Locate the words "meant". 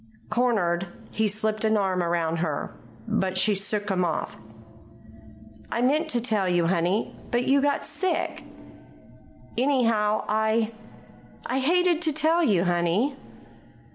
5.83-6.09